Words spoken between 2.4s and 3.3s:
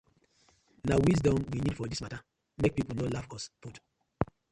mek pipus no